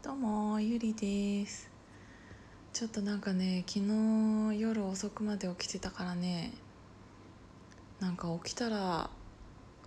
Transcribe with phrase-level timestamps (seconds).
[0.00, 1.68] どうもゆりです。
[2.72, 6.52] ちょっとなんかね昨日夜遅くまで起きてたからね
[7.98, 9.10] なんか起きたら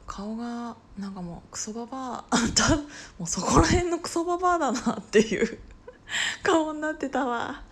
[0.06, 2.84] 顔がなんかもうクソババアあんたも
[3.22, 5.60] うそこら辺のクソババアだなっていう
[6.44, 7.64] 顔になってたわ。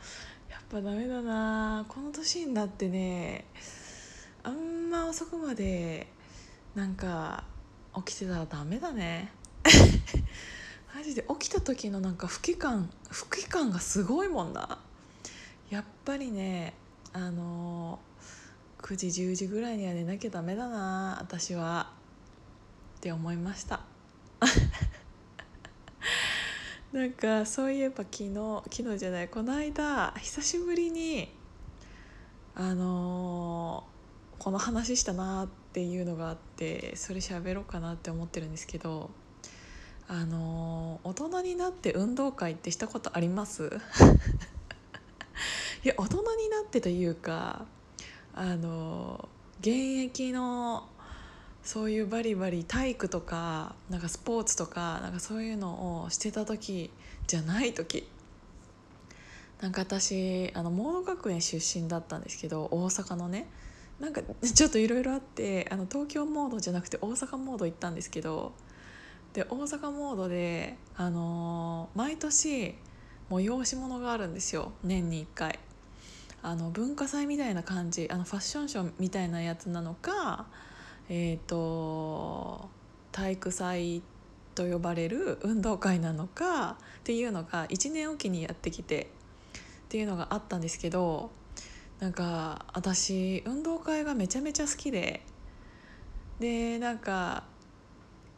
[0.50, 1.86] やっぱダメだな。
[1.90, 3.48] この年になってね
[4.44, 6.08] あんま遅くまで
[6.74, 7.44] なんか
[7.98, 9.34] 起きてたらダメだね。
[11.00, 14.80] マジで起きた時のなんか不機感不機感がすごいもんな。
[15.70, 16.74] やっぱりね
[17.14, 18.00] あの
[18.82, 21.90] 9時10時ぐらいには寝なきゃダメだな私は。
[22.98, 23.80] って思いました。
[26.92, 31.34] なんかそういえば昨日昨日じゃないこの間久しぶりに
[32.56, 33.86] あの
[34.38, 39.12] この話したなっていうのがあってそれ喋ろうかなって思ってるんですけど
[40.12, 43.70] あの大人になって運動会ってしたことあります？
[45.86, 47.66] いや大人になってというか
[48.34, 50.90] あの現役の
[51.64, 56.90] そういうバリバリ体育とかなんかスポーツとかなんかそういうのをしてた時
[57.28, 58.10] じゃない時。
[59.62, 63.48] なんか私あのモード学園出身だったんですけど大阪のね。
[64.00, 68.54] なんかちょっといろいろあってあの東京モードじゃなくて大阪モード行ったんですけど
[69.40, 72.76] で大阪モードで、あのー、毎年
[73.30, 74.74] 催し物があるんですよ。
[74.84, 75.60] 年に1回。
[76.42, 78.10] あの文化祭みたいな感じ。
[78.12, 80.48] あのファッションショーみたいなやつなのか
[81.08, 82.70] えっ、ー、と
[83.14, 84.02] 体育祭
[84.56, 89.08] と呼ばれる運動会なのかっていうのが1年おきにやってきてっ
[89.88, 91.32] ていうのがあったんですけど
[92.02, 95.24] なんか私運動会がめちゃめちゃ好きで
[96.42, 97.44] でなんか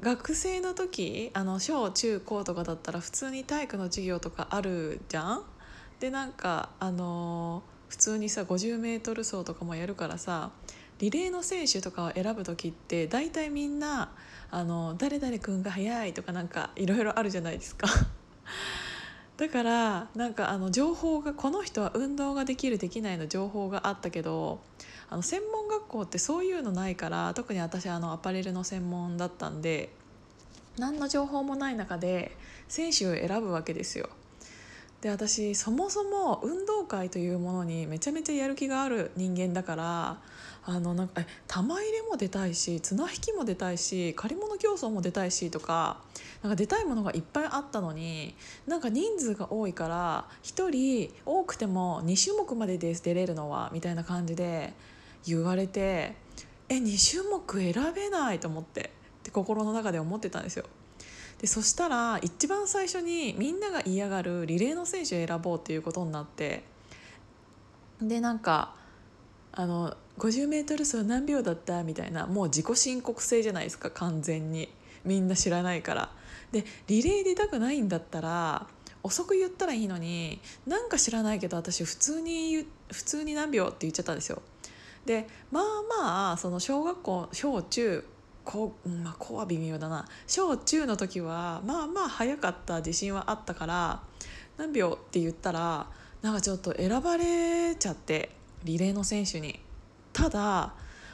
[0.02, 5.44] 学生の時あの小中高とかだったら普通に体育の授業とかあるじゃん？
[6.00, 10.50] でなんかあの普通にさ 50m 走とかもやるからさ
[10.98, 14.12] リレーの選手とかを選ぶ時って大体みんな
[14.50, 17.88] あの誰々君が速いとかなんかいろいろあるじゃないですか。
[19.42, 24.60] だからなんかあの情報がこの人は運動ができるできないの情報があったけど
[25.10, 29.90] あの専門学校ってそういうのないから特に私あのアパレルの専門だったんで
[30.78, 32.38] 何の情報もない中で
[32.68, 34.10] 選手を選ぶわけですよ。
[35.02, 40.18] で私そもそも運動会というものにめちゃめちゃやる気がある人間だから
[40.64, 45.98] あのなんかえ玉入れも出たいし綱引きも出たいし借り物競争も出たいしとか
[46.44, 48.36] なんか出たいものがいっぱいあったのに
[48.68, 54.74] なんか人数が多いから1人多くても2種目までです出れるのはみたいな感じで
[55.26, 56.14] 言われて
[56.70, 58.92] え2種目選べないと思って
[59.22, 60.66] って心の中で思ってたんですよ。
[61.42, 66.64] でそしたら一番最初にみんなが嫌がるリレーの選手を選ぼうっていうことになって
[68.00, 68.76] でなんか
[69.52, 71.84] あの 50m 走何秒だった？
[71.84, 74.70] みたいなもう自己申告制じゃないですか完全に。
[75.04, 76.12] みんな知らないから。
[76.52, 78.68] でリレー出たくないんだったら
[79.02, 84.44] 遅く言ったらいいのになんか知らないけど私普通に普通に何秒って言っちゃったんですよ。
[85.06, 85.64] でまあ
[86.00, 88.06] まあその小学校小中
[88.44, 90.08] 高,、まあ、高は微妙だな。
[90.28, 94.02] 小中の時はまあまあ早かった自信はあったから
[94.58, 95.88] 何秒って言ったら
[96.22, 98.30] なんかちょっと選ばれちゃって
[98.64, 99.60] リレーの選手に。
[100.14, 100.74] ただ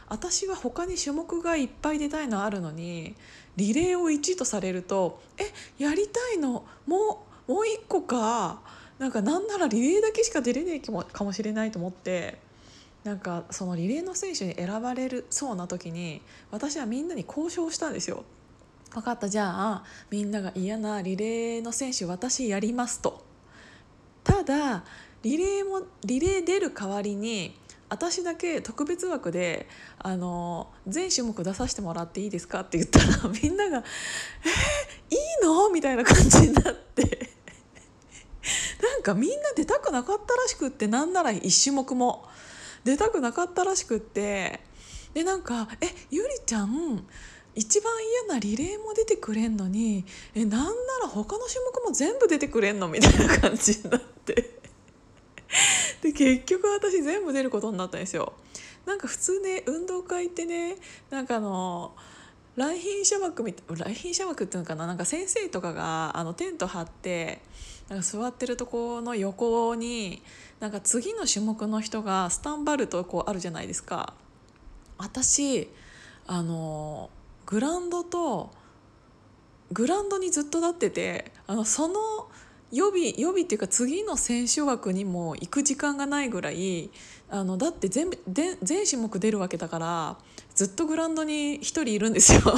[0.10, 3.16] 私は他に種目がいっぱい出たいのあるのに
[3.58, 5.44] リレーを1位とされるとえ
[5.84, 6.66] やりたいの？
[6.86, 8.62] もうもう1個か。
[9.00, 12.40] なんかなんならリレーだけしか出れないかもしれないと思って。
[13.07, 18.25] なんかそのリレーの選手に選ばれるそうな時に私はみんなに交渉したんですよ。
[18.94, 23.23] 分かったじゃあみんなが嫌なリレーの選手私やりますと。
[24.25, 24.84] ただ
[25.23, 27.57] リレーもリレー出る代わりに
[27.88, 29.69] 私だけ特別枠で
[30.00, 33.85] あの全種目出させてもらっていいですかって言ったら みんなが
[34.44, 37.29] 「えー、いいの?」みたいな感じになって
[38.84, 42.28] なんかみんな出たくなかったらしくってなんなら1種目も。
[42.87, 44.61] 出たくなかったらしくって
[45.13, 47.05] でなんか「えゆりちゃん
[47.53, 47.91] 一番
[48.28, 50.69] 嫌なリレーも出てくれんのにえなんな
[51.01, 54.59] ら他の種目も全部出てくれんの?」みたいな感じになって
[56.01, 58.34] で結局私全部出ることになったんですよ。
[58.85, 60.78] なんか普通ね運動会ってね
[61.09, 61.93] なんかあの
[62.55, 63.63] 来賓者枠み来
[63.93, 67.41] 賓者枠っていうのかななんか先生とかがあのテント張って
[67.89, 70.22] なんか座ってるところの横に
[70.59, 74.13] なんか次の種目の人がスタンバルとこうあるじゃないですか。
[74.97, 75.69] 私
[76.25, 77.09] あの
[77.45, 78.51] グランドと
[79.72, 82.28] グランドにずっと立っててあのその
[82.72, 86.89] 予備予備っていうか次の選手枠にも行く時間がないぐらい
[87.29, 90.17] あのだって全部で全種目出るわけだから
[90.55, 92.41] ずっとグランドに一人いるんですよ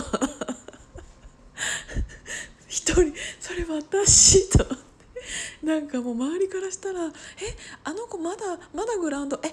[2.68, 4.66] 一人それ私と
[5.64, 7.12] なんかもう周りからしたら「え
[7.84, 9.52] あの子まだまだグラウンドえ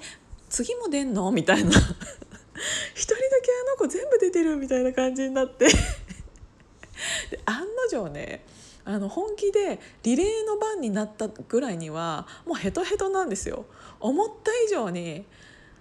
[0.49, 1.71] 次も出んの?」みたいな
[2.95, 5.67] 一人だけあの子全部出てるみたいな感じになって
[7.31, 8.45] で案の定ね
[8.85, 13.67] あの本気でリレーの番になったぐらいにはもうヘトヘトなんですよ。
[13.99, 15.25] 思った以上に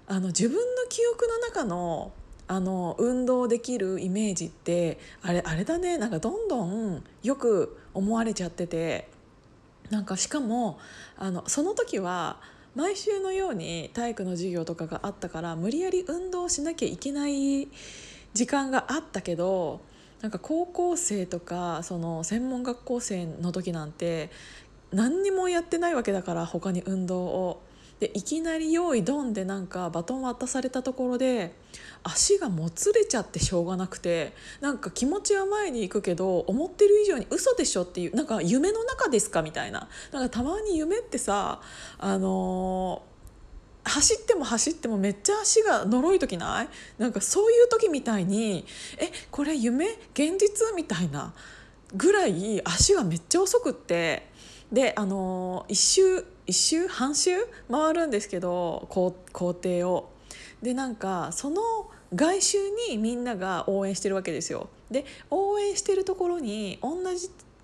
[0.07, 2.13] あの自分の記憶の中の
[2.47, 9.07] あの運動できるイメージってあれあれだねなんかどんどんよく思われちゃってて
[9.89, 10.79] なんかしかも
[11.17, 12.37] あのその時は
[12.75, 17.67] 毎週のように体育の授業とかがあったから無理やり運動しなきゃいけない
[18.33, 19.81] 時間があったけど
[20.21, 24.29] なんか高校生とかその専門学校生の時なんて
[24.91, 27.61] 何にもやってないわけだから他に運動を。
[27.99, 31.55] でいきなり用意ドンでなんかバトン渡されたところで
[32.03, 39.87] 足がもつれちゃってしょうがなくてなんか気持ちは前に行くけど思ってる以上に嘘でしょっていうなんか夢の中ですかみたいな。
[40.11, 41.61] なんかたまに夢ってさ
[41.97, 46.69] あのー、走っても走ってもめっちゃ足が呪い時ない？
[46.97, 48.65] なんかそういう時みたいに
[48.97, 50.75] えこれ夢現実？
[50.75, 51.33] みたいな
[51.95, 54.27] ぐらい足がめっちゃ遅くって
[54.71, 57.31] であの、一周一周半周
[57.71, 59.15] 回るんですけど校
[59.63, 60.11] 庭を。
[60.61, 61.61] でなんかその
[62.13, 62.57] 外周
[62.89, 64.69] にみんなが応援してるわけですよ。
[64.89, 66.97] で応援してるところに同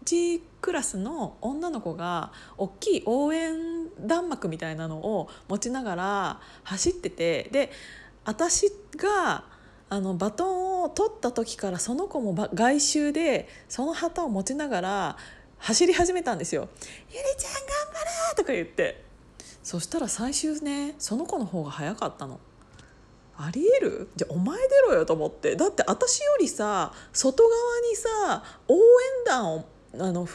[0.04, 7.72] じクラスの女の子が大きい応援弾幕みたいなのを持ちながら走っててで
[8.26, 8.68] 私
[8.98, 9.46] が
[9.90, 15.18] あのバトンを取った時からその子も外周でその旗を持ちながら
[15.62, 16.68] 走り始めたんですよ
[17.10, 17.62] 「ゆりちゃん頑
[17.94, 19.04] 張れ!」とか言って
[19.64, 22.40] そしたら最終ねその子の方が早かったの。
[23.38, 24.08] ありえる？
[24.16, 27.54] じゃあお前出ろよと思ってだって私よりさ外側
[27.90, 28.80] にさ応援
[29.26, 29.66] 団を
[29.98, 30.28] あの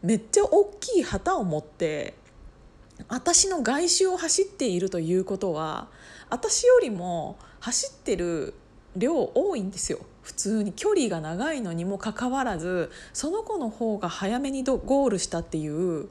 [0.00, 2.14] めっちゃ大きい旗を持って
[3.08, 5.88] 私の外周を走っているということは
[6.30, 8.54] 私よりも走ってる
[8.96, 16.08] 量多いんですよ普通に距離が長いのにもかかわらずその子の方が早めにゴールしたっていう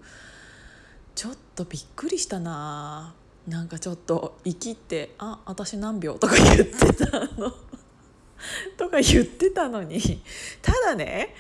[1.16, 3.16] ちょっとびっくりしたな。
[3.48, 7.54] なんかちょっと生きって「あ私何秒」とか言ってたの。
[8.78, 10.22] とか言ってたのに。
[10.62, 11.36] ただね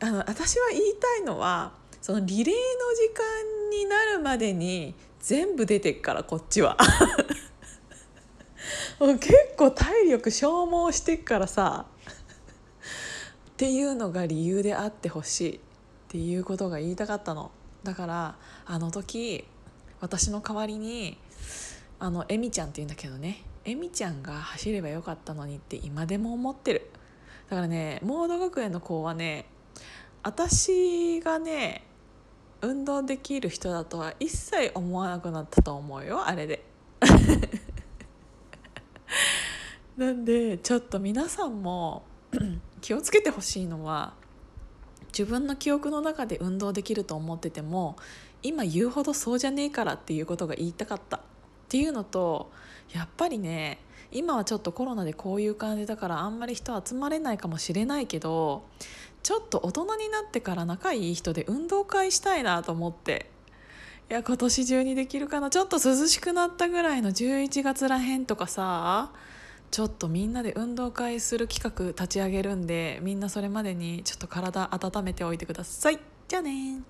[0.00, 1.72] あの私は言いたいのは
[2.02, 2.60] そのリレーの
[2.94, 3.24] 時間
[3.70, 6.76] になるまでに全部出てっからこっちは。
[8.98, 11.86] もう結構体力消耗してっからさ。
[13.58, 15.58] っていうのが理由であってほしいっ
[16.06, 17.50] ていうことが言いたかったの。
[17.82, 19.44] だからあの時
[20.00, 21.18] 私の代わりに
[21.98, 23.42] あのエミちゃんって言うんだけどね。
[23.64, 26.88] エミちゃんが走ればよかったのにって今でも思ってる。
[27.50, 29.46] だからねモード学園の子はね
[30.22, 31.82] 私がね
[32.62, 36.64] 運動できる人だとは一切思わなくなったと思うよあれで。
[39.98, 42.04] なんでちょっと皆さんも
[42.80, 44.14] 気をつけてほしいのは
[45.08, 47.96] 自分の記憶の中で運動できると思ってても
[48.42, 51.16] 今言うほどそうじゃねえからっていうことが言いたかった。
[51.18, 51.20] っ
[51.68, 52.50] ていうのと
[52.94, 53.78] やっぱりね
[54.10, 58.64] 今はちょっとコロナでこういう感じだからあんまり人集まれないかもしれないけど
[59.22, 63.30] ちょっと大人になってから仲いい人で運動会したいなと思って
[64.08, 65.50] いや今年中にできるかな。
[65.50, 69.12] ちょっと涼しくなったぐらいの11月らへんとかさ
[69.70, 75.98] ちょっとみんなで運動会する企画立ち上げるんでみんなそれまでにちょっと体温めておいてください。
[76.26, 76.80] じゃあね